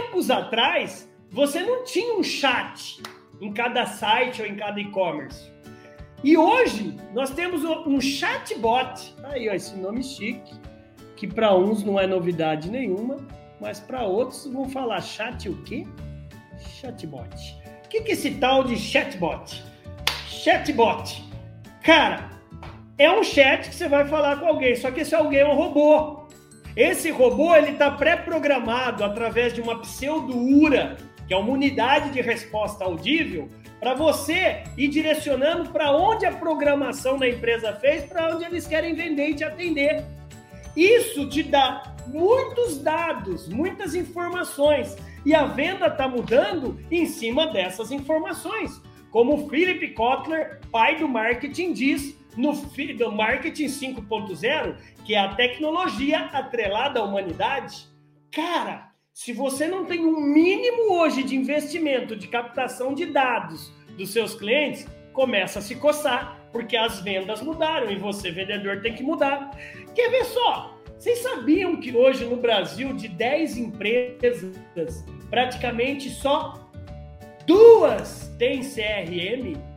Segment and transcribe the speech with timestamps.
[0.00, 3.02] tempos atrás, você não tinha um chat
[3.40, 5.50] em cada site ou em cada e-commerce.
[6.22, 9.14] E hoje nós temos um chatbot.
[9.24, 10.54] Aí, ó, esse nome chique,
[11.16, 13.16] que para uns não é novidade nenhuma,
[13.60, 15.86] mas para outros vão falar chat o quê?
[16.80, 17.58] Chatbot.
[17.84, 19.62] O que, que é esse tal de chatbot?
[20.26, 21.24] Chatbot.
[21.82, 22.30] Cara,
[22.98, 25.56] é um chat que você vai falar com alguém, só que esse alguém é um
[25.56, 26.19] robô.
[26.76, 30.96] Esse robô ele está pré-programado através de uma pseudo-URA,
[31.26, 33.48] que é uma unidade de resposta audível,
[33.80, 38.94] para você ir direcionando para onde a programação da empresa fez, para onde eles querem
[38.94, 40.04] vender e te atender.
[40.76, 47.90] Isso te dá muitos dados, muitas informações, e a venda está mudando em cima dessas
[47.90, 48.80] informações.
[49.10, 55.34] Como o Philip Kotler, pai do marketing, diz no do Marketing 5.0, que é a
[55.34, 57.86] tecnologia atrelada à humanidade.
[58.32, 64.12] Cara, se você não tem um mínimo hoje de investimento de captação de dados dos
[64.12, 69.02] seus clientes, começa a se coçar, porque as vendas mudaram e você, vendedor, tem que
[69.02, 69.50] mudar.
[69.94, 70.78] Quer ver só?
[70.98, 76.70] Vocês sabiam que hoje no Brasil, de 10 empresas, praticamente só
[77.46, 79.69] duas têm CRM?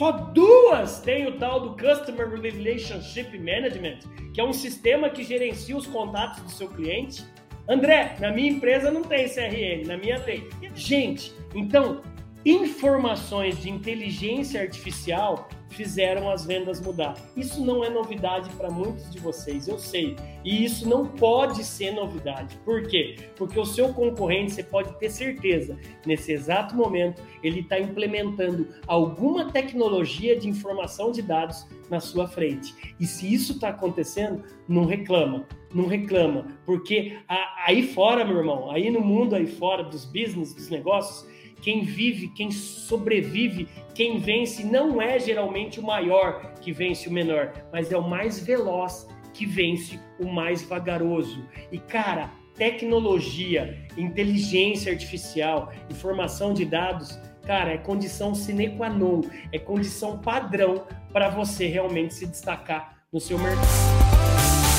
[0.00, 3.98] Só duas têm o tal do Customer Relationship Management,
[4.32, 7.22] que é um sistema que gerencia os contatos do seu cliente.
[7.68, 10.48] André, na minha empresa não tem CRM, na minha tem.
[10.74, 12.00] Gente, então,
[12.44, 17.14] informações de inteligência artificial fizeram as vendas mudar.
[17.36, 20.16] Isso não é novidade para muitos de vocês, eu sei.
[20.44, 22.56] E isso não pode ser novidade.
[22.64, 23.16] Por quê?
[23.36, 29.50] Porque o seu concorrente, você pode ter certeza, nesse exato momento, ele está implementando alguma
[29.50, 32.74] tecnologia de informação de dados na sua frente.
[32.98, 35.46] E se isso está acontecendo, não reclama.
[35.72, 37.16] Não reclama, porque
[37.64, 41.30] aí fora, meu irmão, aí no mundo aí fora dos business, dos negócios,
[41.62, 47.52] quem vive, quem sobrevive, quem vence não é geralmente o maior que vence o menor,
[47.72, 51.44] mas é o mais veloz que vence o mais vagaroso.
[51.70, 59.22] E cara, tecnologia, inteligência artificial, informação de dados, cara, é condição sine qua non,
[59.52, 64.69] é condição padrão para você realmente se destacar no seu mercado.